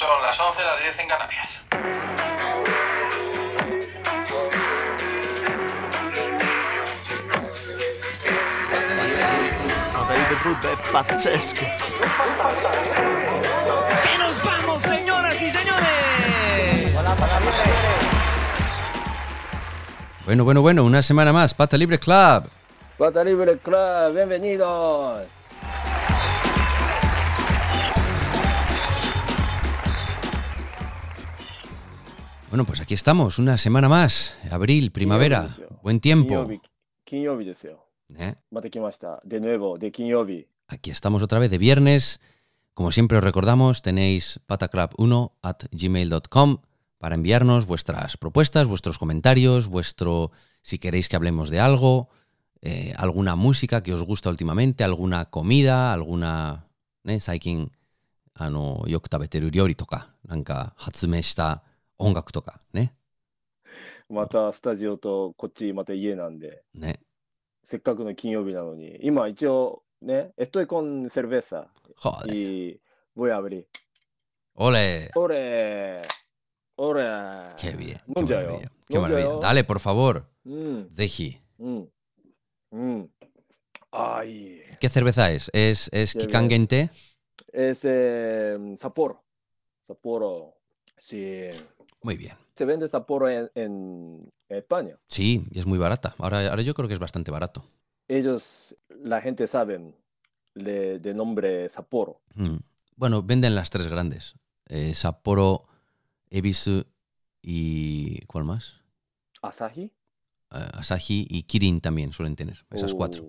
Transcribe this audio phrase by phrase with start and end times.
[0.00, 1.60] Son las 11, las 10 en Canarias.
[9.92, 11.66] Madrid è pazzesco.
[14.02, 16.94] ¡Que nos vamos, señoras y señores!
[20.24, 22.48] Bueno, bueno, bueno, una semana más, Pata Libre Club.
[22.96, 25.39] Pata Libre Club, bienvenidos.
[32.49, 36.51] Bueno, pues aquí estamos, una semana más, abril, primavera, 金曜日ですよ buen 金曜 tiempo.
[36.51, 36.61] 日、
[37.05, 37.85] 金曜日ですよ。
[38.17, 38.35] ¿eh?
[38.51, 39.21] また来ました。
[39.25, 40.47] で、ヌエボで金曜日。
[40.67, 42.19] Aquí estamos otra vez de viernes.
[42.73, 46.57] Como siempre os recordamos, tenéis pataclub1 at gmail.com
[46.97, 50.31] para enviarnos vuestras propuestas, vuestros comentarios, vuestro,
[50.61, 52.09] si queréis que hablemos de algo,
[52.61, 56.65] eh, alguna música que os gusta últimamente, alguna comida, alguna,
[57.03, 57.71] ね、最近
[58.33, 61.63] あのよく食べてる料理とか、なんか発明した
[62.00, 62.94] 音楽とかね。
[64.08, 66.98] またスタジオとこっちまた家なんで、ね、
[67.62, 72.80] せっかくの金曜日なのに、今一応、ね、エストイコンセルベーサー、はい、い
[73.14, 73.66] ボヤブリ。
[74.56, 76.02] オレオレ
[76.78, 77.04] オレ
[77.58, 78.00] ケビエ。
[78.16, 78.60] 飲んじゃうよ。
[78.88, 79.40] ケマラビエ。
[79.40, 80.24] ダレ、ポファボル。
[80.90, 81.36] ぜひ。
[81.58, 81.88] うん。
[82.72, 83.10] うん。
[83.92, 84.62] あい。
[84.80, 86.90] ケセルベーサーエスエスエスキカンゲンテ
[87.52, 89.20] エスサポロ。
[89.86, 90.54] サポロ。
[90.98, 91.79] シー。
[92.01, 92.35] Muy bien.
[92.55, 94.97] Se vende Sapporo en, en España.
[95.07, 96.15] Sí, y es muy barata.
[96.17, 97.65] Ahora, ahora yo creo que es bastante barato.
[98.07, 99.93] Ellos, la gente sabe
[100.53, 102.21] de, de nombre Sapporo.
[102.35, 102.57] Mm.
[102.95, 104.35] Bueno, venden las tres grandes.
[104.67, 105.67] Eh, Sapporo,
[106.29, 106.85] Ebisu
[107.41, 108.23] y...
[108.25, 108.81] ¿Cuál más?
[109.41, 109.83] Asahi.
[109.83, 109.91] Eh,
[110.51, 112.65] Asahi y Kirin también suelen tener.
[112.71, 113.25] Esas cuatro.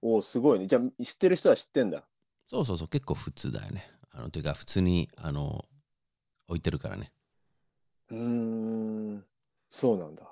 [0.00, 0.66] おーおー、すごいね。
[0.66, 2.04] じゃあ、知ってる人は知ってんだ。
[2.46, 3.90] そうそうそう、結構普通だよね。
[4.10, 5.64] あの、というか、普通に、あの、
[6.46, 7.10] 置いてるからね。
[8.10, 9.24] うーん、
[9.70, 10.22] そうなんだ。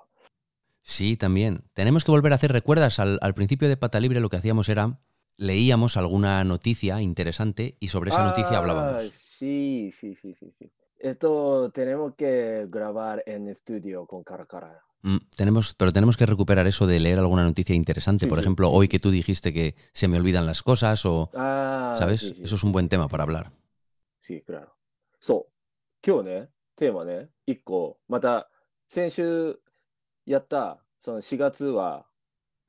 [0.81, 1.63] Sí, también.
[1.73, 2.99] Tenemos que volver a hacer, ¿recuerdas?
[2.99, 4.99] Al, al principio de Pata Libre lo que hacíamos era,
[5.37, 9.03] leíamos alguna noticia interesante y sobre esa noticia Ah, hablábamos.
[9.13, 10.71] Sí, sí, sí, sí, sí.
[10.99, 14.81] Esto tenemos que grabar en estudio con cara a cara.
[15.03, 18.25] Mm, tenemos, pero tenemos que recuperar eso de leer alguna noticia interesante.
[18.25, 19.03] Sí, Por sí, ejemplo, sí, hoy sí, que sí.
[19.03, 22.21] tú dijiste que se me olvidan las cosas o, ああ、 ¿sabes?
[22.21, 22.43] sí, sí.
[22.43, 23.51] Eso es un buen tema para hablar.
[24.21, 24.73] Sí, claro.
[25.19, 25.53] そう。
[26.05, 28.48] 今日ね、 テーマね、一個、また
[28.86, 29.58] 先週
[30.26, 32.06] やった、その4月は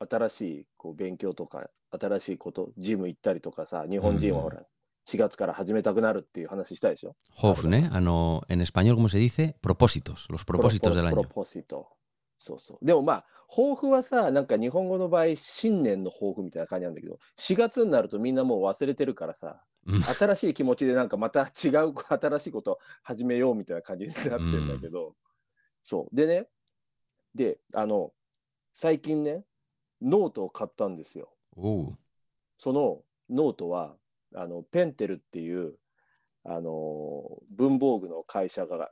[0.00, 4.62] 新しいこう勉強とか、新しいこと、ジム行ったりとかさ、日本人はほら、
[5.08, 7.88] 4月から始めたくなるっていう話したでしょ？抱負, ¿eh?
[7.92, 9.54] Ah, no, en español, ¿cómo se dice?
[9.60, 11.10] Propósitos, los propósitos del año.
[11.10, 11.86] Pro pósito。
[12.40, 12.84] そうそう。
[12.84, 25.14] でもまあ、抱負はさ、なんか日本語の場合、新年の抱負みたいな感じなんだけど、4月になるとみんなもう忘れてるからさ、うん新しい気持ちでなんかまた違う新しいことを始めようみたいな感じになってるんだけど、
[25.82, 26.16] そう。
[26.16, 26.46] でね、
[27.34, 28.12] で、あの、
[28.74, 29.44] 最近ね、
[30.02, 31.32] ノートを買ったんですよ。
[31.56, 31.92] Uh,
[32.58, 33.96] そのノートは、
[34.34, 35.74] あの、ぺんてるっていう、
[36.44, 38.90] あの、文房具の会社が、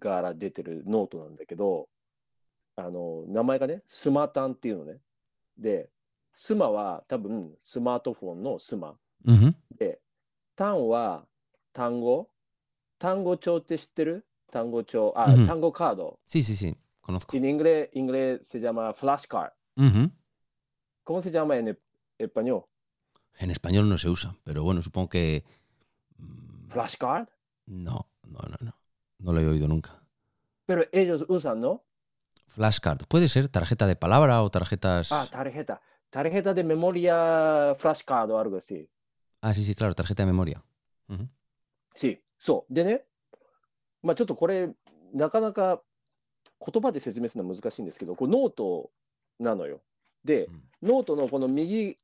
[0.00, 1.88] から出てるノートなんだけど、
[2.76, 4.98] あの、名前がね、スマタンっていうのね。
[5.58, 5.90] で、
[6.34, 8.96] スマは多分スマートフォンのスマ。
[9.26, 9.52] ujú.
[9.52, 9.54] で、
[10.55, 11.25] タンは
[11.73, 12.29] 単語。
[12.97, 15.13] 単語帳って知ってる単語帳。
[15.15, 16.19] あ、うん単語カード。
[16.25, 17.35] Sí, sí, sí, conozco.
[17.37, 19.51] En inglés, inglés se llama flashcard.
[19.77, 20.11] Ujú.
[21.03, 21.77] ¿Cómo se llama en e-
[22.17, 22.65] español?
[23.39, 25.45] En español no se usa, pero bueno, supongo que...
[26.17, 27.29] mm, Flashcard.
[27.67, 28.73] No, no, no, no.
[29.19, 30.01] No lo he oído nunca.
[30.65, 31.83] Pero ellos usan, ¿no?
[32.49, 33.05] Flashcard.
[33.07, 35.11] Puede ser tarjeta de palabra o tarjetas...
[35.11, 35.81] あ、タレヘタ。
[36.11, 36.53] タレヘタ
[39.44, 39.50] あ。
[39.50, 40.24] Ah, sí, sí, claro, tarjeta
[42.38, 42.74] そう。
[42.74, 43.04] でね、
[44.02, 44.70] まあちょっとこれ、
[45.12, 45.82] なかなか
[46.60, 48.90] 言葉で説明するのは難しいんですけど、これノート
[49.38, 49.80] なのよ。
[50.24, 50.48] で、
[50.82, 51.98] ノートのこの右、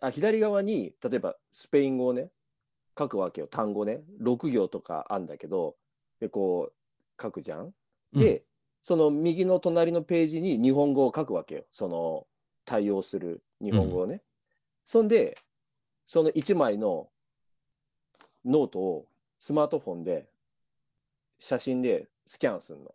[0.00, 2.30] あ左側に、例えばスペイン語をね、
[2.98, 3.46] 書くわけよ。
[3.46, 4.02] 単語ね。
[4.20, 5.76] 6行とかあんだけど、
[6.20, 7.72] で、こう書くじゃん。
[8.12, 8.44] で、
[8.82, 11.64] その右の隣のページに日本語を書くわけよ。
[11.70, 12.26] その
[12.64, 14.22] 対応する日本語をね。
[14.84, 15.38] そんで、
[16.10, 17.06] その1枚の
[18.44, 19.06] ノートを
[19.38, 20.28] スマートフォンで
[21.38, 22.92] 写真でスキャンするの。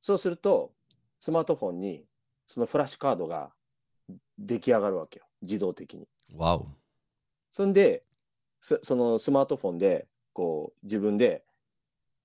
[0.00, 0.72] そうすると、
[1.20, 2.04] スマートフォンに
[2.48, 3.52] そのフラッシュカードが
[4.40, 5.26] 出来上がるわけよ。
[5.42, 6.08] 自動的に。
[6.34, 6.66] Wow.
[7.52, 8.02] そんで、
[8.60, 11.44] そそのスマートフォンで、こう、自分で、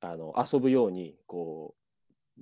[0.02, 1.76] あの、遊ぶように、こ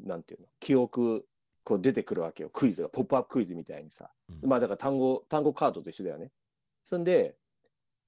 [0.01, 1.25] う、なんていうの、記憶、
[1.65, 2.49] こう出てくるわけよ。
[2.49, 4.09] クイズが、ポップアップクイズみたいにさ。
[4.29, 6.31] うんまあ、だから単語、単語カードと一緒だよね。
[6.91, 7.37] そんで、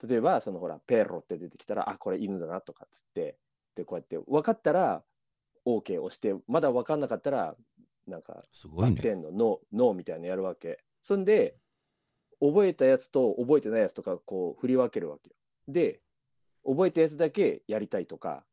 [0.06, 3.38] 例えば、そのほら、ペロって出てきたら、あ、これ犬だなとかっつって、
[3.76, 5.02] で、こうやって分かったら、
[5.66, 7.56] OK を押して、まだ分かんなかったら、
[8.06, 8.96] なんか、すごいね。
[8.96, 10.84] バッテンのノー、ノーみたいなのやるわけ。
[11.02, 11.56] そんで、
[12.42, 15.36] 覚えたやつと覚えてないやつとか、こう、振り分けるわけよ。
[15.70, 16.02] で、
[16.66, 18.44] 覚えたやつだけやりたいとか、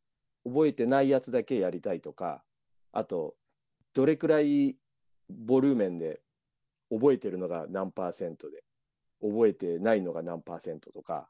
[0.44, 2.44] 覚えてないやつだけやりたいとか、
[2.92, 3.34] あと、
[3.94, 4.76] どれくらい
[5.28, 6.20] ボリューメンで
[6.88, 8.62] 覚えてるのが何パーセントで、
[9.21, 11.29] 覚えてないのが何パーセントとか、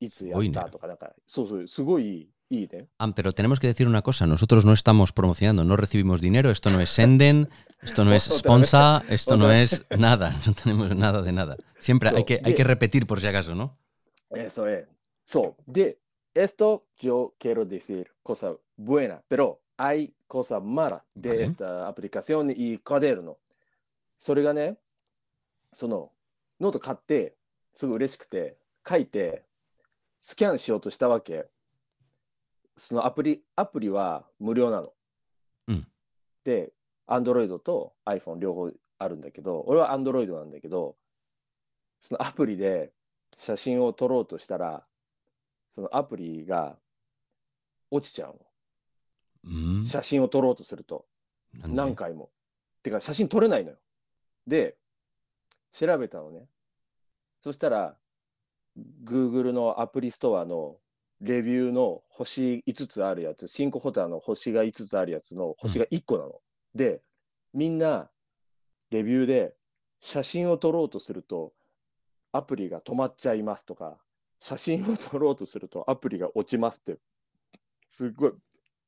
[0.00, 2.88] いつやすごいねったとか、なんか、そうそう、すごいいいね。
[2.98, 6.70] Ah, pero tenemos que decir una cosa, nosotros no estamos promocionando, no recibimos dinero, esto
[6.70, 7.48] no es Senden,
[7.82, 8.38] esto no es Otra vez.
[8.68, 11.56] sponsor, esto no Otra es nada, no tenemos nada de nada.
[11.80, 13.76] Siempre hay So, que, hay de- que repetir por si acaso, ¿no?
[14.30, 14.86] Eso es.
[15.24, 15.98] So, de
[16.34, 21.44] esto yo quiero decir cosa buena, pero hay cosa mala de Vale.
[21.44, 23.38] esta aplicación y cuaderno.
[24.20, 24.76] それがね、
[25.72, 26.10] その
[26.63, 27.35] ノート買って、
[27.73, 28.57] すごい嬉しくて、
[28.87, 29.43] 書いて、
[30.21, 31.45] スキャンしようとしたわけ。
[32.77, 34.93] そのアプリ、アプリは無料なの。
[35.67, 35.87] うん
[36.45, 36.73] で、
[37.07, 40.95] Android と iPhone 両方あるんだけど、俺は Android なんだけど、
[41.99, 42.91] そのアプリで
[43.37, 44.85] 写真を撮ろうとしたら、
[45.71, 46.77] そのアプリが
[47.91, 48.39] 落ちちゃう
[49.45, 49.51] の。
[49.51, 51.05] Mm, 写真を撮ろうとすると。
[51.53, 52.29] 何回も。
[52.83, 53.77] てか、写真撮れないのよ。
[54.47, 54.77] で、
[55.73, 56.47] 調べたのね。
[57.43, 57.97] そしたら、
[59.03, 60.77] Google のアプリストアの
[61.19, 66.39] レビューの星5つあるやつ、シンクホターの星が5つあるやつの星が1個なの。
[66.73, 67.01] で、
[67.53, 68.09] みんな、
[68.91, 69.53] レビューで
[69.99, 71.51] 写真を撮ろうとすると、
[72.31, 73.97] アプリが止まっちゃいますとか、
[74.39, 76.97] 写真を撮ろうとするとアプリが落ちますって、
[77.89, 78.31] すごい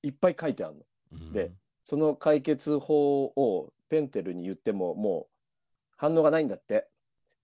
[0.03, 0.81] いっぱい書いてあるの。
[1.19, 1.51] Mm, で
[1.83, 6.87] その解決法をペンテルに言ってももう反応がないんだって。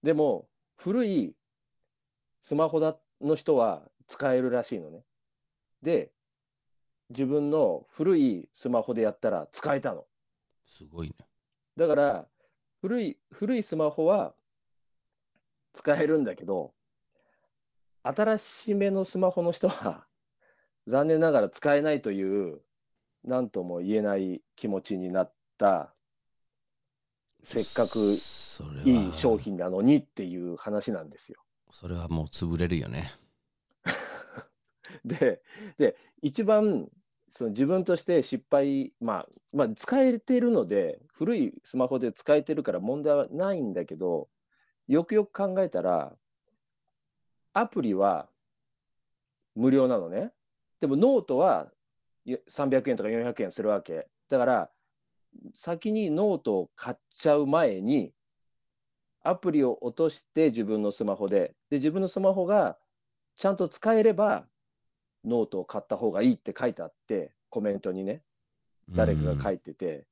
[0.04, 1.36] でも古い
[2.42, 5.04] スマホだの人は使えるらしいのね。
[5.82, 6.12] で、
[7.10, 10.06] 自分の古いスマホでやったら使えたの。
[10.66, 11.16] すごいね。
[11.78, 12.28] だから
[12.82, 14.34] 古い古いスマホは
[15.74, 16.74] 使えるんだけど、
[18.04, 20.06] 新しめのスマホの人は
[20.88, 22.62] 残念ながら使えないという
[23.24, 25.94] 何とも言えない気持ちになった
[27.44, 28.00] せっかく
[28.86, 31.42] いい商は、品なのにっていう話なんですよ。
[31.70, 33.12] それはもう潰れるよね。
[35.06, 35.42] で、
[35.78, 36.90] で一番
[37.32, 44.28] その自分として失敗、まあ、まあ、使えてるので、古いスマホで使えてるから問題はないんだけど、
[44.90, 46.14] よくよく考えたら、
[47.54, 48.28] アプリは
[49.56, 50.34] 無料なのね。
[50.82, 51.72] でもノートは
[52.26, 54.08] いや300円とか400円するわけ。
[54.28, 54.72] だから、
[55.56, 58.14] 先にノートを買っちゃう前に、
[59.24, 62.78] アプリを落として自分のスマホで、で、自分のスマホが
[63.36, 64.46] ちゃんと使えれば、
[65.24, 68.24] ノートを買った方がいいって書いてあって、コメントにね、
[68.90, 70.08] 誰かが書いてて、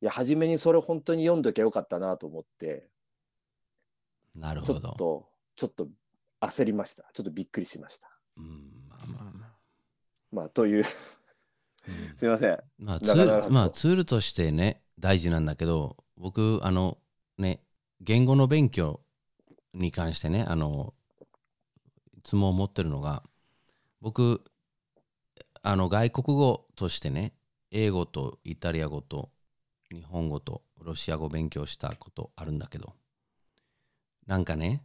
[0.00, 2.88] いや、初めにそれ本当に読んどきゃよかったなと思って、
[4.34, 4.90] ちょなるほど。
[4.90, 5.88] っと、ちょっと
[6.40, 7.04] 焦りました。
[7.12, 8.08] ちょっとびっくりしました。
[8.36, 9.58] うんまあまあまあ
[10.30, 10.84] まあ、という、うん
[12.16, 12.58] すいません。
[12.78, 16.98] まあ、ツールまあツールとしてね大事なんだけど僕あの
[17.38, 17.60] ね
[18.00, 19.00] 言語の勉強
[19.74, 20.94] に関してねあの
[22.16, 23.22] いつも思ってるのが
[24.00, 24.42] 僕
[25.62, 27.32] あの外国語としてね
[27.70, 29.30] 英語とイタリア語と
[29.90, 32.94] 日本語とロシア語勉強したことあるんだけど
[34.26, 34.82] なんかね、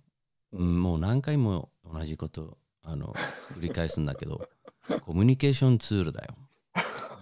[0.52, 3.14] うん、もう何回も同じことあの
[3.58, 4.48] 繰り返すんだけど
[5.02, 6.36] コミュニケーションツールだよ。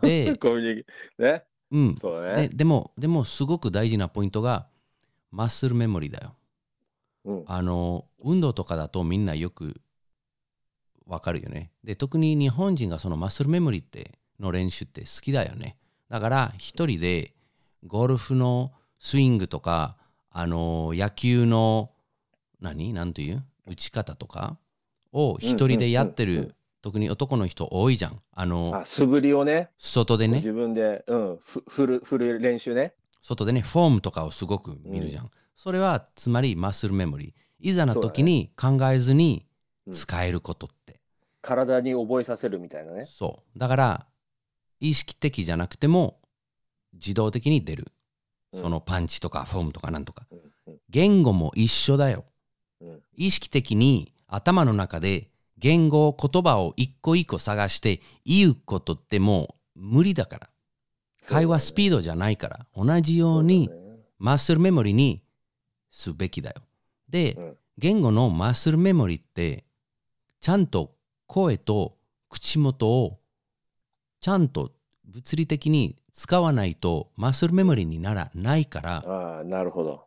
[0.01, 1.43] で、 コミュニケね。
[1.71, 2.49] うん、そうだね。
[2.49, 4.67] ででもでもすごく大事なポイントが
[5.31, 6.35] マッスルメモリだよ。
[7.23, 7.43] うん。
[7.47, 9.79] あの運動とかだとみんなよく
[11.05, 11.71] わかるよね。
[11.83, 15.77] で特に日本人がそのマッスルメモリっての練習って好きだよね。
[16.09, 17.33] だから一人で
[17.85, 19.97] ゴルフのスイングとか
[20.29, 21.91] あの野球の
[22.59, 22.93] 何？
[22.93, 23.43] なんていう？
[23.65, 24.57] 打ち方とか
[25.13, 28.19] を一人でやってる、特に男の人多いじゃん。
[28.33, 32.93] あのあ、素振りをね、外でね自分で、うん、ふ振る、振る練習ね。
[33.21, 35.29] 外でね、フォームとかをすごく見るじゃん。
[35.55, 37.31] それはつまりマッスルメモリー。
[37.59, 39.45] いざな時に考えずに
[39.85, 41.01] うん使えることって。
[41.41, 43.05] 体に覚えさせるみたいなね。
[43.05, 43.59] そう。
[43.59, 44.07] だから、
[44.79, 46.19] 意識的じゃなくても
[46.93, 47.87] 自動的に出る。
[48.53, 50.25] うんそのパンチとかフォームとかなんとか。
[50.31, 52.25] うんうん言語も一緒だよ。
[52.79, 55.30] うん意識的に頭の中で
[55.61, 60.49] 言語、言葉を一個一個探して言うことってもう無理だから。
[61.27, 62.65] 会話スピードじゃないから。
[62.75, 63.69] 同じように
[64.17, 65.21] マッスルメモリに
[65.91, 66.63] すべきだよ。
[67.07, 69.65] で、うん言語のマッスルメモリって
[70.39, 70.93] ちゃんと
[71.25, 71.97] 声と
[72.29, 73.17] 口元を
[74.19, 74.71] ちゃんと
[75.05, 80.05] 物理的に使わないとマッスルメモリーにならないからああ、なるほど。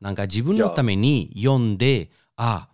[0.00, 2.68] なんか自分のために読んであ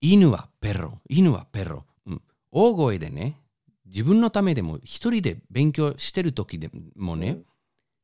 [0.00, 3.40] 犬はペロ犬はペロ、うん、大声でね
[3.86, 7.38] 自分のためでも一人で勉強してる時でもね、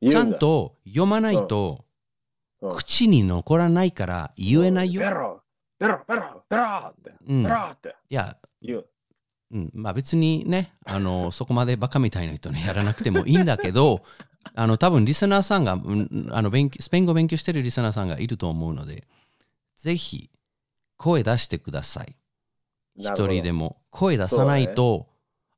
[0.01, 0.31] 言うんだ。
[0.31, 1.85] ちゃん、と読まないと、
[2.61, 2.75] うん。
[2.75, 5.01] 口に残らないから言えないよ。
[5.01, 5.41] ベロ、
[5.79, 7.95] ベロ、ベロ、ベロって、うん、いベロって。
[8.09, 8.85] や、言う。
[9.51, 14.03] うん、まあ別にね、あの そこまでバカみたいな人ね、やらなくてもいいんだけど、
[14.55, 19.07] あの多分リスナーさんが、うんあの勉強スペイン語を勉強してるリスナーさんがいると思うので、
[19.75, 20.29] ぜひ
[21.03, 22.15] 声出してください。
[22.95, 25.09] 一人でも声出さないと、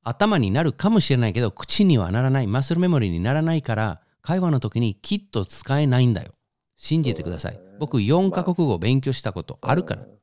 [0.01, 6.33] 頭になるかもしれないけど、口にはならない、マッスルメモリーにならないから、会話の時にきっと使えないんだよ。
[6.75, 7.53] 信じてください。
[7.53, 10.15] ね僕4カ国語勉強したことあるから、うん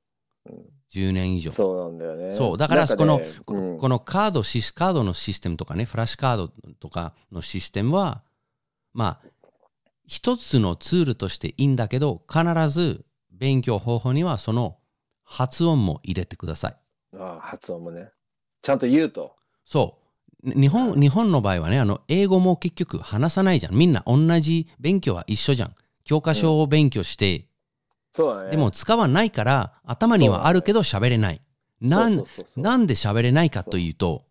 [0.93, 1.53] 10年以上。
[1.53, 2.37] そうなんだよね。
[2.37, 8.23] そうだからこのねこうんこのカードシスカードのシステムとかねフラッシュカードとかのシステムは
[8.93, 9.29] まあ
[10.07, 14.77] 一つのツールとしていいんだけど必ず勉強方法にはその
[15.25, 16.77] 発音も入れてください。
[17.17, 18.11] ああ発音もね。
[18.63, 19.35] ちゃんと言うと。
[19.65, 19.99] そ
[20.45, 20.49] う。
[20.49, 23.75] に日本日本の場合はねあの英語も結局話さないじゃん。
[23.75, 25.75] みんな同じ勉強は一緒じゃん。
[26.05, 27.47] 教科書を勉強して、
[28.13, 28.51] そうだね。
[28.51, 31.41] でも使わないから頭にはあるけど喋れない。
[31.81, 32.25] なん
[32.57, 34.25] なんで喋れないかというと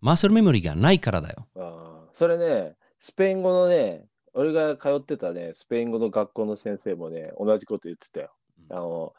[0.00, 1.46] マッスルメモリーがないからだよ。
[1.56, 2.08] ああ。
[2.12, 8.30] それね、スペイン語のね、俺が通ってたね、スペイン語の学校の先生もね、同じこと言ってたよ。
[8.70, 9.12] あの、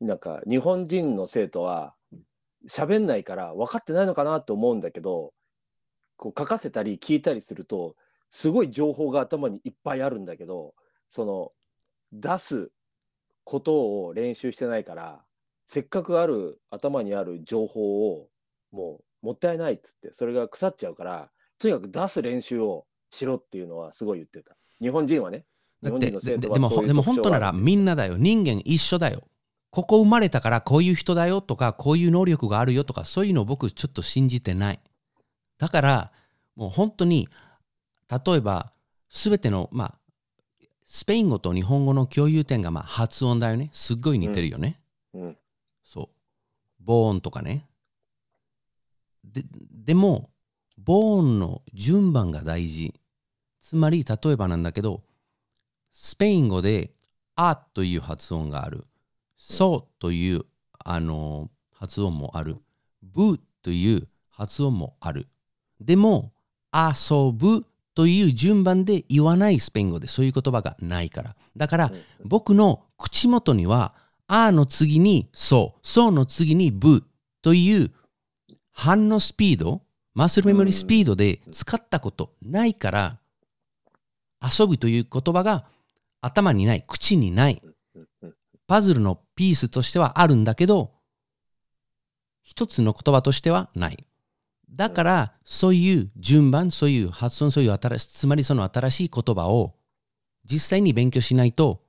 [0.00, 1.94] なんか、日本人の生徒は、
[2.68, 5.32] 喋んないから分かってないのかなって思うんだけど、
[6.16, 7.96] こう書かせたり聞いたりすると、
[8.30, 10.74] すごい情報が頭にいっぱいあるんだけど、
[11.08, 11.52] その、
[12.12, 12.70] 出す
[13.44, 15.24] ことを練習してないから、
[15.66, 18.28] せっかくある、頭にある情報を、
[18.72, 24.56] もう、もったいないっつって、それが腐っちゃうから、とにかく出す練習をしろっていうのはすごい言ってた。
[24.80, 25.44] 日本人はね。
[25.82, 29.22] 日本人の生徒はででも本当ならみんなだよ人間一緒だよ
[29.70, 34.80] ここ生まれたからこういう人だよとかこういう能力があるよとかそういうの僕ちょっと信じてない。
[35.58, 36.12] だから
[36.56, 37.28] もう本当に
[38.10, 38.72] 例えば
[39.10, 39.94] 全てのまあ
[40.86, 43.68] スペイン語と日本語の共有点がまあ発音だよね。
[43.72, 44.80] すっごい似てるよね、
[45.12, 45.36] うん。
[45.82, 46.08] そう。
[46.82, 47.68] ボーンとかね。
[49.22, 50.30] ででも
[50.78, 52.94] ボーンの順番が大事。
[53.60, 55.02] つまり例えばなんだけど
[55.90, 56.94] スペイン語で
[57.36, 58.86] 「あ」という発音がある
[59.38, 60.44] 「そう」という
[60.84, 62.58] あの発音もある
[63.02, 65.28] 「ぶ」という発音もある。
[65.80, 66.32] でも
[66.74, 67.64] 「遊ぶ」
[67.94, 71.36] という順番で言わないスペイン語でそういう言葉がないから。
[71.56, 71.92] だから
[72.24, 73.94] 僕の口元には
[74.26, 77.04] 「あ」の次に「そう」「そう」の次に「ぶ」
[77.42, 77.92] という
[78.72, 79.82] 反応スピード
[80.14, 83.18] マッスルメモリースピードで使ったことないから
[84.42, 85.64] 遊ぶという言葉が
[86.20, 87.62] 頭にない口にない
[88.68, 90.92] パズルのピースとしてはあるんだけど
[92.42, 94.04] 一つの言葉としてはない。
[94.70, 99.74] だからそういう順番そういう発音そういう新しつまりその新しい言葉を
[100.44, 101.82] 実際に勉強しないと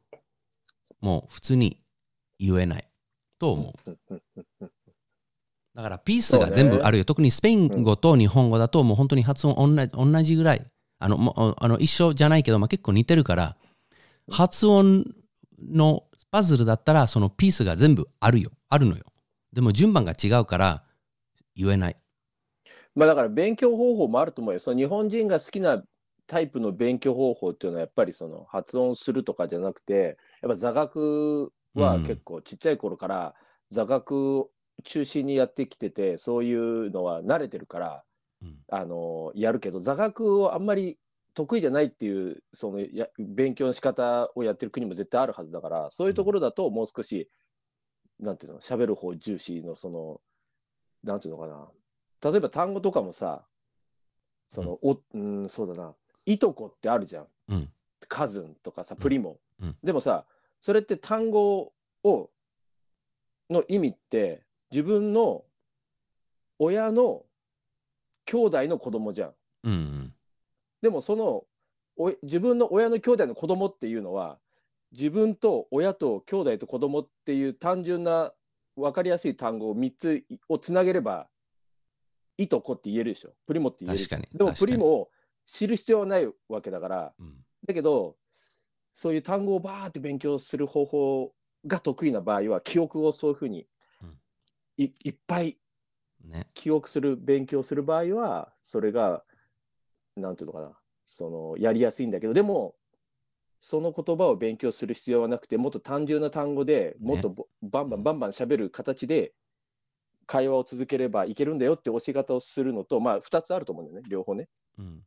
[1.02, 1.82] もう普通に
[2.40, 2.90] 言えない。
[3.40, 4.22] と思う。
[5.76, 10.66] だからピースが全部あるよ、特にスペイン語と日本語だともう本当に発音同じ同じぐらい。
[11.02, 13.56] あのあの一緒じゃないけど、まあ、結構似てるから
[14.30, 15.06] 発音
[15.62, 18.52] のパズルだったらそのピースが全部あるよ。
[18.70, 19.04] あるのよ。
[19.54, 20.84] でも順番が違うから
[21.56, 21.96] 言えない。
[22.96, 24.60] まあだから勉強方法もあると思うよ。
[24.60, 25.84] その日本人が好きな
[26.28, 33.36] タイプの勉強方法っていうのはやっぱりその発音するとかじゃなくて、やっぱ座学はうん結構ちっちゃい頃から
[33.72, 34.52] 座学を
[34.84, 38.04] 中心にやってきてて、そういうのは慣れてるから、
[38.42, 38.56] うん。
[38.72, 41.00] あのやるけど座学をあんまり
[41.40, 47.30] 得意じゃないっていうそのや勉強の仕方をやってる国も絶対あるはずだから、そういうところだともう少し、
[48.20, 50.20] なんていうの、喋る方重視のその、
[51.02, 51.70] なんていうのかな。
[52.30, 53.46] 例えば単語とかもさ、
[54.50, 57.28] その、お、うん、そうだな、いとこってあるじゃん。
[57.50, 57.70] うん
[58.08, 59.40] カズンとかさ、プリモ。
[59.62, 60.26] うんでもさ、
[60.60, 61.72] それって単語
[62.04, 62.30] を、
[63.50, 65.46] の意味って、自分の
[66.58, 67.24] 親の
[68.26, 69.34] 兄弟の子供じゃん。
[69.64, 69.99] うんうん
[70.82, 71.44] でもその
[71.98, 74.40] お自分の親の兄弟の子供っていうのは
[74.92, 78.34] 自分と親と兄弟と子供っていう単純な
[78.76, 81.28] 分かりやすい単語を3つをつなげれば
[82.38, 83.34] いとこって言えるでしょ。
[83.46, 85.10] プリモって言えるでもプリモを
[85.46, 87.36] 知る必要はないわけだからうん。
[87.68, 88.16] だけど
[88.94, 91.34] そういう単語をバーって勉強する方法
[91.68, 93.68] が得意な場合は記憶をそういうふうに
[94.02, 94.18] うん。
[94.78, 95.58] いいっぱい
[96.24, 96.48] ね。
[96.54, 99.24] 記憶する、勉強する場合は、それが、
[100.22, 102.76] なんていうのかな、そのやりやすいんだけど、でも、
[103.60, 109.34] その言葉を勉強する必要はなくて、もっと単純な単語でもっとぼバンバンバンバン喋る形で
[110.26, 114.48] 会話を続ければいけるんだよって教え方をするのと、まあ、2つあると思うんだよね、両方ね。
[114.78, 115.02] うん。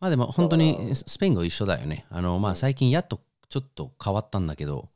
[0.00, 2.06] まあでも本当にスペイン語一緒だよね。
[2.10, 4.88] あの、まあ最近やっとちょっと変わったんだけど、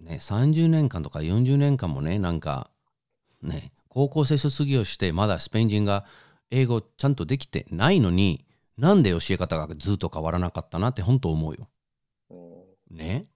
[0.00, 2.70] ね、30年間とか40年間もね、なんか、
[3.42, 6.04] ね、高校生卒業してまだスペイン人が
[6.50, 8.44] 英語ちゃんとできてないのに、
[8.76, 11.68] なんで教え方がずっと変わらなかったなって本当思うよ。
[12.30, 13.26] うんね？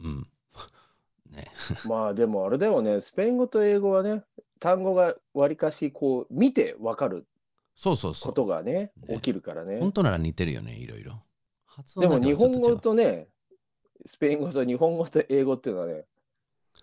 [0.00, 0.26] うん。
[1.30, 1.46] ね。
[1.86, 4.22] まあでもあれだよね、スペイン語と英語はね、
[4.58, 7.26] 単語がわりかしこう見てわかる
[7.74, 8.34] そうそうそこう。
[8.34, 9.78] とがね、ね起きるからね。
[9.80, 11.22] 本当なら似てるよね、いろいろ。
[11.66, 13.28] 発でも日本語とね、
[14.06, 16.04] スペイン語と日本語と英語っていうのはね、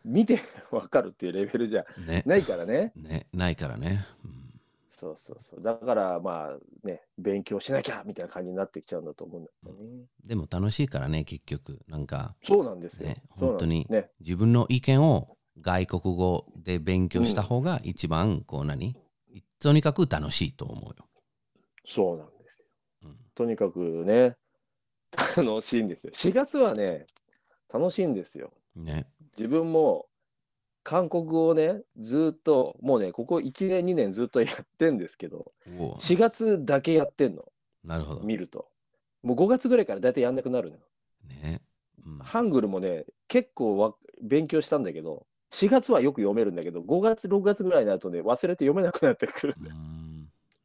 [0.04, 0.40] 見て
[0.72, 2.24] わかるっていうレベルじゃね。
[2.26, 2.92] ないからね。
[2.96, 4.06] ね、ないからね。
[5.08, 5.64] うんそうそうそう。
[5.64, 10.06] だからまあね、勉強しなきゃみたいな感じになってきちゃうんだと思うんだけどね。
[10.26, 11.80] でも楽しいからね、結局。
[11.88, 13.10] なんか、そうなんですよ。
[13.10, 14.10] ね本当ね。
[14.20, 18.96] 自分の意見を外国語で勉強した方が一番、こう何？
[19.60, 21.06] とにかく楽しいと思うよ。
[21.86, 22.66] そうなんですよ。
[23.04, 24.36] うんとにかくね、
[25.38, 26.12] 楽しいんですよ。
[26.14, 27.06] 4月はね、
[27.74, 28.52] 楽しいんですよ。
[28.76, 29.08] ね。
[29.38, 30.09] 自分も
[30.84, 37.46] 韓国語をね、ずっと、もうね、ここ1年、2年ずっとやってんですけど、おう4月だけやってんの、
[37.84, 38.22] なるほど。
[38.22, 38.68] 見ると。
[39.22, 40.84] もう5月ぐらいから大体やんなくなるのよ。
[41.28, 41.62] ね。
[42.06, 49.56] うんハングルもね、結構わ勉強したんだけど、4月はよく読めるんだけど、5月、6月ぐらいになるとね、忘れて読めなくなってくる。
[49.60, 49.99] うーん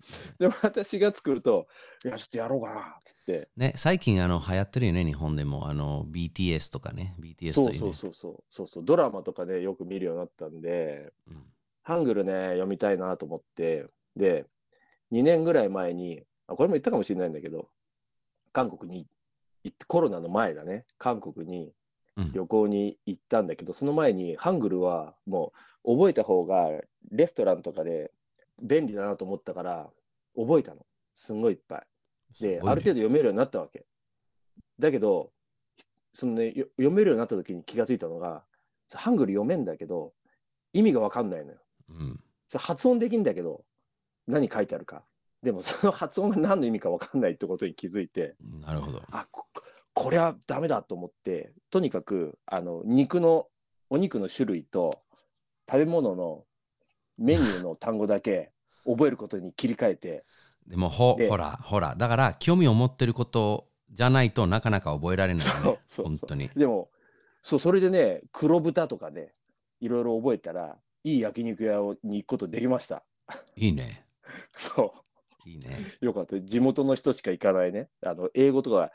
[0.38, 1.66] で、また4月来ると、
[2.04, 3.48] いや、ちょっとやろうかな、っつって。
[3.56, 5.68] ね、最近あの流行ってるよね、日本でも。
[5.68, 7.14] あの BTS とかね。
[7.20, 7.78] BTS というね。
[7.78, 11.42] そうそうそうそうそう、ドラマとかね、よく見るようになったんで、うん
[11.84, 13.86] ハングルね、読みたいなと思って、
[14.16, 14.46] で、
[15.12, 17.68] 2年ぐらい前に、あこれも言ったかもしれないんだけど、
[18.52, 19.06] 韓国に
[19.64, 21.72] 行って、コロナの前だね、韓国に
[22.16, 25.52] うん旅行に行ったんだけど、その前にハングルはも
[25.84, 26.70] う覚えた方が、
[27.10, 28.12] レストランとかで
[28.62, 29.90] 便利だなと思ったから、
[30.36, 30.86] 覚えたの。
[31.14, 31.86] すんごいいっぱい。
[32.40, 33.86] で、ねある程度読めるようになったわけ。
[34.78, 35.30] だけど、
[36.12, 38.44] そのね、よ読めるようになった時に気がついたのが、
[38.92, 40.12] ハングル読めんだけど、
[40.72, 41.58] 意味がわかんないのよ。
[41.88, 42.20] うん
[42.56, 43.64] 発音できんだけど、
[44.26, 45.04] 何書いてあるか。
[45.42, 49.02] でもその発音が何の意味かわかんないってことに気づいて、なるほど。
[49.10, 49.46] あこ
[49.92, 53.48] これはダメだと思って、とにかくあの肉の、
[53.90, 54.98] お肉の種類と
[55.70, 56.44] 食べ物の
[57.18, 58.52] メニューの単語だけ
[58.86, 60.24] 覚えることに切り替えて、
[60.66, 66.16] でもほでほら、ほら、だから興味を持ってることじゃないとなかなか覚えられないよそうね。
[66.16, 66.50] 本当に。
[66.56, 66.90] でも、
[67.42, 69.32] そう、それでね、黒豚とかね、
[69.80, 73.04] いろいろ覚えたら、いい焼肉屋をに行くことできました。
[73.56, 74.06] いいね。
[74.54, 74.94] そ
[75.44, 75.48] う。
[75.48, 75.76] いいね。
[76.00, 76.40] よかった。
[76.40, 77.88] 地元の人しか行かないね。
[78.02, 78.90] あの英語とか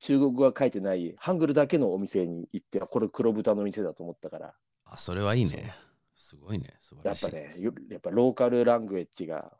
[0.00, 4.54] 中国語が書いてないハングルだけのお店に行って、これ黒豚の店だと思ったから、
[4.86, 5.74] あ、それはいいね。
[6.30, 6.78] すごいね。
[6.80, 7.24] 素晴らしい。
[7.24, 9.52] やっぱね、よやっぱローカルラングエッジが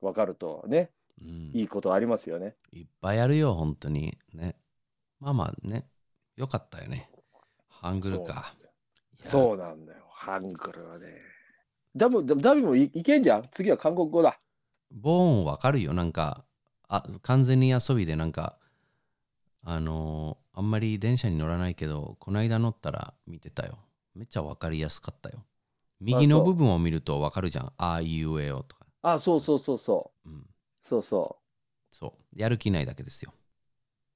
[0.00, 0.90] 分かるとね、
[1.22, 2.56] うん、いいことありますよね。
[2.72, 4.18] いっぱいあるよ、本当に。
[4.34, 4.56] ね。
[5.20, 5.86] まあまあね。
[6.34, 7.08] よかったよね。
[7.68, 8.56] ハングルか。
[9.22, 11.06] そうなんだよ、ハングルはね。
[11.94, 13.42] ダムダダビもいいけんじゃん？
[13.52, 14.36] 次は韓国語だ。
[14.90, 15.92] ボーンわかるよ。
[15.92, 16.44] なんか、
[16.88, 18.58] あ完全に遊びで、なんか、
[19.62, 23.78] あのーあんまり電車に乗らないけど、この間乗ったら見てたよ。
[24.14, 25.44] めっちゃわかりやすかったよ。
[26.00, 27.72] 右の部分を見るとわかるじゃん。
[27.76, 28.86] あいうえおとか。
[29.02, 30.28] あ、そうそうそうそう。
[30.30, 30.46] うん。
[30.82, 31.50] そうそう。
[31.90, 32.38] そう。
[32.38, 33.32] やる気ないだけですよ。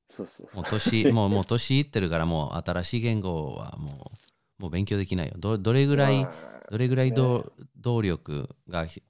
[0.08, 4.10] そうそうそうもう年、 もう、もう年いってるから、もう新しい言語はも
[4.58, 5.34] う、もう勉強できないよ。
[5.36, 9.02] どどれぐらい、まあどれぐらいね動動力がひ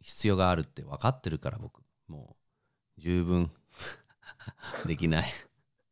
[0.00, 1.82] 必要があるって分かってるから、僕。
[2.08, 2.36] も
[2.98, 3.50] う、十分
[4.86, 5.32] できない。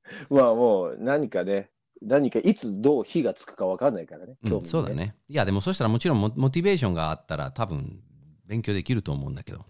[0.31, 1.71] まあもう何かね、
[2.03, 4.37] 何かいつどう火がつくか分かんないからね。
[4.43, 4.95] うん、そうだ。
[4.95, 5.17] ね。
[5.29, 8.01] いや、でもそしたらもちろんモモチベーションがあったら多分
[8.47, 9.65] 勉強できると思うんだけど。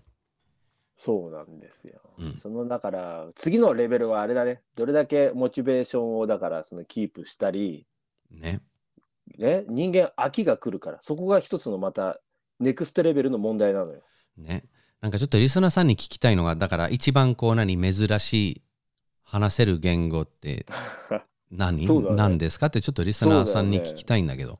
[0.96, 2.00] そうなんですよ。
[2.18, 4.62] うんそのだから次のレベルはあれだね。
[4.74, 7.86] どれだけモチベーションをだからそのキープしたり、
[8.30, 8.60] ね。
[9.38, 12.20] ね、人間飽きが来るから、そこが一つのまた
[12.60, 14.02] ネクストレベルの問題なのよ。
[14.36, 14.64] ね。
[15.00, 18.62] なんかちょっとリスナーさんに聞きたいのが、だから一番こう何、珍しい
[19.22, 20.66] 話せる言語って
[21.50, 22.66] 何、そうだね何ですか？
[22.66, 24.58] ってちょっとリスナーさんに聞きたいんだけど。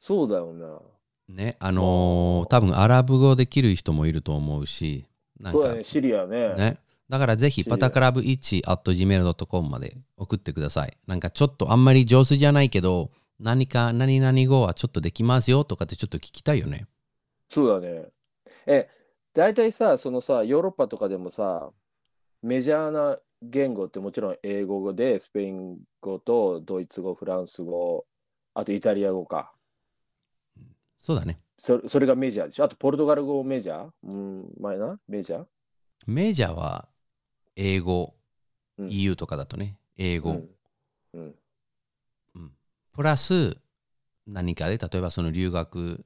[0.00, 0.80] そうだよな。
[1.28, 1.56] ね。
[1.60, 5.06] あのー多分アラブ語できる人もいると思うし、
[5.38, 6.54] なんかそうだね、シリアね。
[6.54, 6.78] ね。
[7.08, 10.96] だからぜひ、知り合いパタクラブ1 at gmail.com まで送ってください。
[11.06, 16.86] なんかちょっとあんまり上手じゃないけど、何か何々語はちょっとできますよとかってちょっと聞きたいよね。
[17.48, 18.04] そうだね。
[18.66, 18.88] え、
[19.34, 21.70] 大体さ、そのさ、ヨーロッパとかでもさ、
[22.42, 28.06] メジャーな言語ってもちろん英語語で、スペイン語とドイツ語、フランス語、
[28.54, 29.52] あとイタリア語か。
[30.98, 31.40] そうだね。
[31.58, 32.64] そそれがメジャーでしょ？
[32.64, 33.90] あとポルトガル語もメジャー？
[34.02, 34.98] うん、前な？
[35.08, 35.44] メジャー？
[36.06, 36.88] メジャーは
[37.56, 38.14] 英語、
[38.78, 40.48] うん EU とかだとね、英語、うん。
[41.14, 41.34] うん。
[42.34, 42.52] うん
[42.92, 43.58] プラス
[44.26, 46.04] 何かで、例えばその留学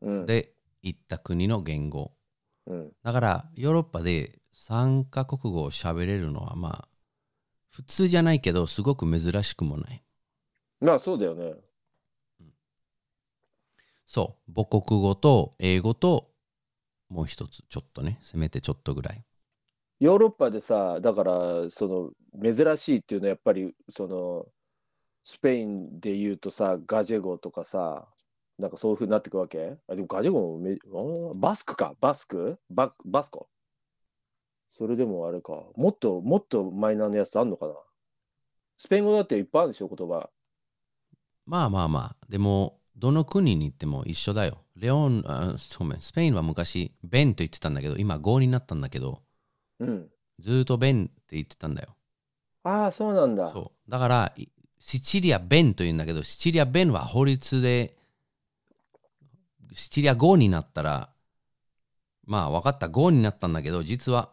[0.00, 0.26] うん。
[0.26, 2.12] で行った国の言語。
[2.66, 2.92] うん。
[3.02, 6.88] だからヨーロッパで3カ国語を喋れるのはまあ
[7.70, 10.02] 普通じゃないけどすごく珍しくもない。
[10.80, 11.54] まあそうだよね。
[14.06, 16.30] そう、母国語と英語と
[17.08, 19.24] もう一つちょっとね、せめてちょっとぐらい。
[20.00, 24.46] ヨーロッパでさ、だから、その、珍しいっていうのは、やっぱり、その、
[25.22, 28.04] スペインで言うとさ、ガジェ語とかさ、
[28.58, 29.76] なんかそういうふうになってくわけ？
[29.88, 32.58] あ、でもガジェ語もバスクか、バスク？
[32.70, 33.48] ババスコ？
[34.76, 37.74] それでもあれか、もっと、もっとマイナーなやつあんのかな
[38.76, 40.30] スペイン語だっていっぱいあるでしょ、言葉。
[41.46, 44.58] まあまあまあ、でもどの国に行っても一緒だよ。
[44.76, 49.20] レオン、あごめん、スペインは昔ベンと言ってたんだけど、今ゴーになったんだけど、
[49.78, 50.10] うん。
[50.40, 51.96] ずーっとベンって言ってたんだよ。
[52.62, 53.52] ああ、そうなんだ。
[53.52, 53.90] そう。
[53.90, 57.96] だから、いシチリアベンと言うんだけど、シチリアベンは法律で、
[59.72, 61.10] シチリア語になったら、
[62.26, 64.32] まあ分かった、語になったんだけど、実は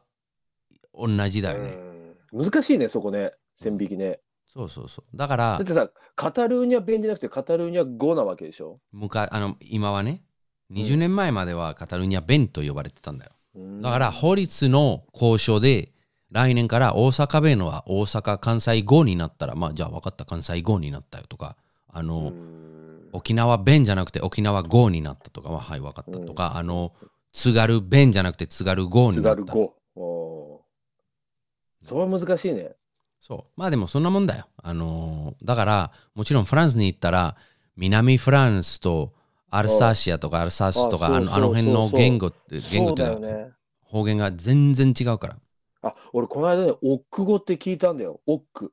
[0.93, 1.69] 同じだよね。
[1.73, 1.91] うん
[2.33, 4.21] 難しいね、そこね、線引きね。
[4.53, 5.17] そうそうそう。
[5.17, 8.79] だからだっ、てさ、カタルーニャ弁じゃなくてカタルーニャ語なわけでしょ？
[8.93, 10.23] むかあの今はね、
[10.71, 13.31] 20年前まではカタルーニャ弁と呼ばれてたんだよ。
[13.81, 15.91] だから法律の交渉で
[16.29, 21.57] 来年から大阪弁は大阪関西語になったらまあじゃあ分かった関西語になったよとか
[21.89, 22.61] あの、うん
[23.13, 26.93] 沖縄弁じゃなくて沖縄語になったとかははい分かったとか、あの
[27.33, 29.53] 津軽弁じゃなくて津軽語に津なった
[31.83, 32.75] それは難しいね。
[33.19, 33.59] そう。
[33.59, 34.47] まあでもそんなもんだよ。
[34.57, 37.35] あのだからもちろんフランスに行ったら
[37.75, 39.13] 南フランスと
[39.49, 41.99] アルサシアとかアルサスとかあのあの辺のそうそう。
[41.99, 43.51] 言語って言そう語っていうかね。
[43.81, 45.37] 方言が全然違うから。
[45.83, 48.21] あ、俺この間ね、オック語って聞いたんだよ。
[48.27, 48.71] オック。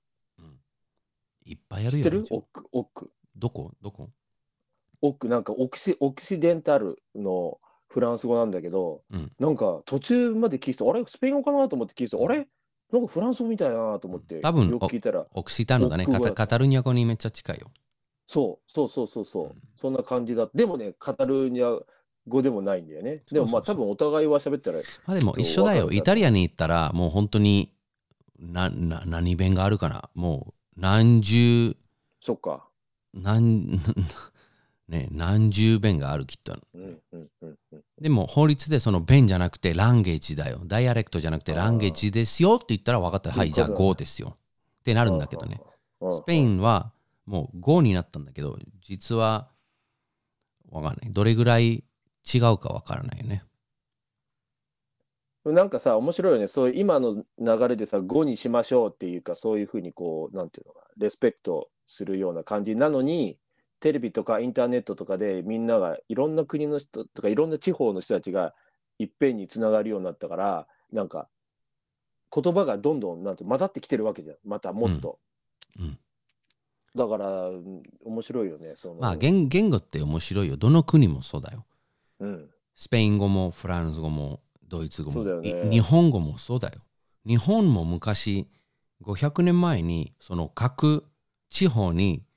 [1.44, 2.24] いっぱいあるよ知ってる？
[2.30, 3.10] オック、オック。
[3.34, 3.72] どこ？
[3.80, 4.10] どこ？
[5.00, 9.32] オック、なんかオキシ、オキシデンタルのフランス語なんだけど、うん。
[9.38, 11.02] なんか途中まで聞いてた、あれ？
[11.06, 11.68] スペイン語かな？
[11.68, 12.46] と思って聞いてた、あれ？
[12.92, 17.70] なんかフランス語みたいだなと思って、多分よく聞いたら、オクシターノだねカタカタルニア語にめっちゃ近いよ
[18.26, 20.48] そう、そうそうそうそう、うんそんな感じだ。
[20.54, 21.80] でもね、カタルーニャ
[22.26, 23.22] 語でもないんだよね。
[23.30, 25.90] でもまあ多分お互いは喋ったら、まあでも一緒だよ。
[25.90, 27.72] イタリアに行ったらもう本当に
[28.38, 31.76] なな何弁があるかなもう何十
[32.20, 32.66] そっか。
[33.14, 33.80] 何
[34.88, 36.56] ね何十弁があるきっと。
[36.74, 37.84] うんうんうんうん。
[38.00, 40.60] でも法律でその弁じゃなくてランゲージだよ。
[40.64, 43.30] ダイアレクトじゃなくてランゲージですよって言ったら分かった。
[43.32, 44.36] はい、じゃあそういうこと語ですよ。
[44.80, 45.60] ってなるんだけどね。
[46.00, 46.16] うん。
[46.16, 46.92] スペインは
[47.26, 49.50] もう語になったんだけど、実は
[50.70, 51.12] 分かんない。
[51.12, 51.84] どれぐらい
[52.32, 53.42] 違うか分からないよね。
[55.44, 56.46] なんかさ、面白いよね。
[56.46, 63.38] そういう今の流れでさ、語にしましょうっていうか、そういうふうにこう、なんていうのかな、レスペクトするような感じなのに、
[63.80, 68.54] テレビとかインターネットとかでみんながいろんな国の人とかいろんな地方の人たちが
[68.98, 71.28] いっぺんにつながるようになったから、なんか
[72.34, 74.36] 言葉がどんどんなんて混ざってきてるわけじゃん。
[74.44, 75.18] またもっと。
[75.78, 75.98] うんうん
[76.96, 78.72] だから、うん面白いよね。
[78.74, 80.56] そのまあ言言語って面白いよ。
[80.56, 81.64] どの国もそうだよ。
[82.20, 82.50] うん。
[82.74, 86.80] スペイン語もフランス語もドイツ語も、そうだよねい日本語もそうだよ。
[87.26, 88.48] 日本も昔
[89.02, 91.04] 500年前にその各
[91.50, 92.27] 地方にうん。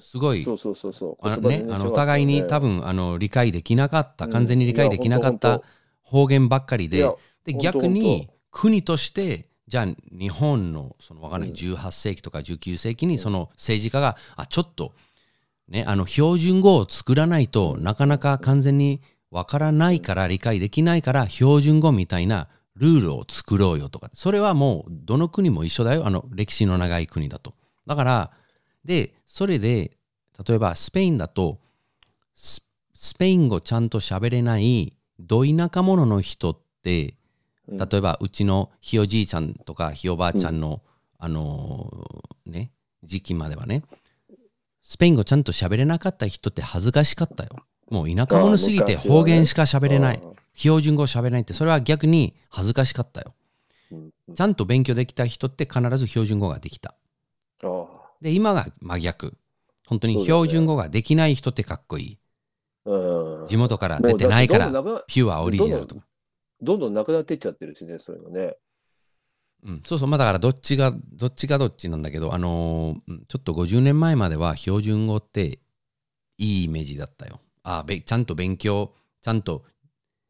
[0.00, 0.42] すごい。
[0.42, 1.28] そうそうそうそう。
[1.28, 2.46] あねあのお互いにね。
[2.46, 4.30] 多分あの理解できなかったうん。
[4.30, 5.62] 完全に理解できなかった
[6.02, 7.08] 方言ばっかりで
[7.44, 11.54] で逆に国としてじゃあ日本のそのわかんないうん。
[11.54, 14.94] 18世紀とか19世紀にその政治家があちょっと
[15.68, 24.10] ねあの標準語を作らないとなかなか完全にわからないから理解できないから標準語みたいなルールを作ろうよとか。
[24.14, 26.06] それはもうどの国も一緒だよ。
[26.06, 27.54] あの歴史の長い国だと。
[27.86, 28.30] だから
[28.84, 29.92] でそれで
[30.46, 31.58] 例えばスペインだと
[32.34, 32.64] ス
[32.94, 37.14] スペイン語ちゃんと喋れないど田舎者の人って
[37.68, 37.78] うん。
[37.78, 40.82] 例えばうちのひいおじいちゃんとかひいおばあちゃんの、
[41.18, 42.72] あのーね
[43.04, 43.82] 時期まではね
[44.82, 47.50] スペイン語ちゃんと喋れなかった人って恥ずかしかったよ。
[47.90, 53.32] もう田舎者すぎて方言しか喋れない、うん標準語喋れないってそれは逆に恥ずかしかったよ。
[53.90, 54.34] うんうん。
[54.34, 56.94] ちゃんと勉強できた人って必ず標準語ができた
[58.22, 59.36] で今が真逆
[59.86, 62.18] 本当に標準語ができない人ってかっこいい
[62.86, 63.46] うん。
[63.46, 64.70] 地元から出てないから、
[65.06, 66.02] ピュアオリジナルとか。
[66.60, 68.56] どんどんなくなっていっちゃってるしね、そういうのね。
[69.64, 75.60] うん、そうそう、まあだからどっちが、どっちがどっちなんだけど、あのーうんちょっと50年前までは標準語って
[76.38, 77.40] いいイメージだったよ。
[77.62, 79.64] あべちゃんと勉強、ちゃんと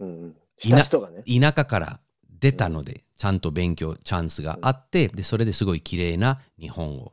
[0.01, 0.37] うんうん。
[0.65, 1.23] いなした人がね。
[1.25, 7.13] 田舎から出たので、ちゃんと勉強チャンスがあって、で、それですごい綺麗な日本語。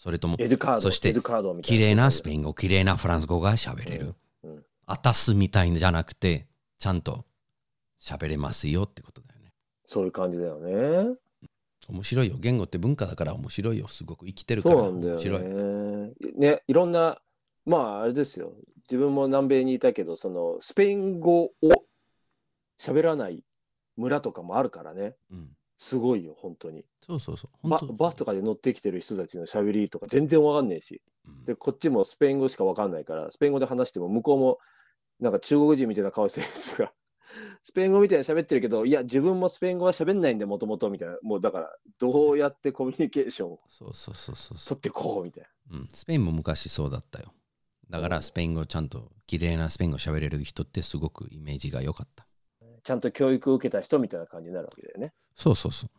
[0.00, 4.14] それともエドカード、そしてエドカードみたい綺麗なスイペイン語、綺麗なフランス語が喋れる。
[4.44, 7.24] うんうんあたすみたいじゃなくて、ちゃんと
[8.00, 9.52] 喋れますよってことだよね。
[9.84, 11.16] そういう感じだよね。
[11.88, 12.36] 面白いよ。
[12.40, 13.86] 言語って文化だから面白いよ。
[13.86, 15.42] すごく生きてるからそうなんだよ面白い。
[15.44, 16.12] ね。
[16.34, 17.20] ね、いろんな、
[17.66, 18.52] まああれですよ。
[18.90, 21.52] 自分も南米にいたけど、そのスペイン語を
[22.80, 23.44] 喋らない
[23.96, 25.14] 村とかもあるからね。
[25.30, 26.84] うん、すごいよ、本当に。
[27.00, 27.68] そうそうそう。
[27.68, 31.00] ババスとかで乗ってきてる人たちの喋りとか全然わかんねえし。
[31.26, 34.58] うんで、こっちもスペイン語しかわかんないから、スペイン語で話しても向こうも
[35.20, 36.92] なんか中国人みたいな顔してる人が、
[37.62, 41.16] スペイン語みたいに喋ってるけど、いや、自分もスペイン語は喋んないんで、もともとみたいな。
[41.22, 43.60] もうだから、どうやってコミュニケーションを
[44.66, 45.78] 取ってこうみたいな。
[45.78, 45.88] う、うん。
[45.88, 47.32] スペインも昔そうだったよ。
[47.88, 52.26] だからスペイン語ちゃんと綺麗なスペイン語喋れる人ってすごくイメージが良かった。
[52.82, 55.12] ちゃんと教育を受けた人みたいな感じになるわけだよね。
[55.40, 55.90] そうそうそう。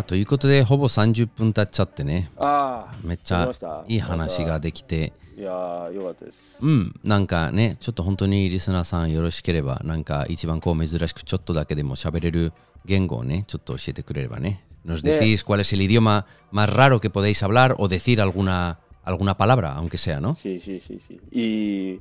[0.00, 3.52] あということでほぼ30分経っちゃってねああ、めっちゃ
[3.86, 6.58] いい話ができていやー、よかったです。
[6.62, 12.52] うんなんかねちょっと本当にリスナーさんよろしければなんか一番こう珍しくちょっとだけでも喋れる
[12.84, 18.80] 言語をねちょっと教えてくれればね Nos ね decís cuál es el idioma más raro que podéis hablar o decir alguna,
[19.04, 20.34] alguna palabra, aunque sea, ¿no?
[20.34, 21.20] Sí, sí, sí, sí.
[21.30, 22.00] Y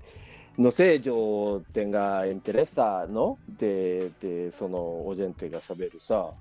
[0.57, 3.37] no sé, yo tenga interesa, ¿no?
[3.47, 6.31] De, de そのオジェンテが喋るさ、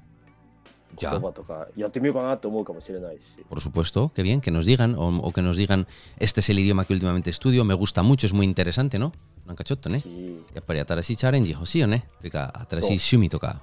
[0.99, 3.43] 言葉とかやってみようかなと思うかもしれないし。
[3.49, 5.87] por supuesto, qué bien, que nos digan o, o que nos digan,
[6.19, 9.11] este es el idioma que últimamente estudio, me gusta mucho, es muy interesante, ¿no?
[9.45, 12.07] なんかちょっとね、しやっぱり新しいチャレンジ欲しいよね。
[12.21, 13.61] というか、新しい趣味とか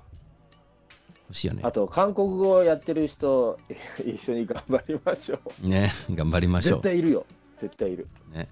[1.28, 1.72] 欲しいよねあ。
[1.72, 3.58] と、韓国語をやってる人、
[4.04, 5.66] 一緒に頑張りましょう。
[5.66, 7.24] ね、頑張りましょ絶対いるよ。
[7.58, 8.08] 絶対いる。
[8.32, 8.36] う。
[8.36, 8.48] ね。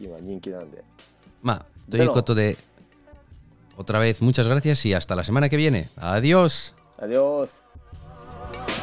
[0.00, 0.84] 今人気なんで。
[1.42, 2.58] まあ、ということで、
[3.76, 5.88] otra vez muchas gracias y hasta la semana que viene.
[5.96, 6.74] Adiós.
[6.98, 7.50] Adiós.
[8.55, 8.82] Oh.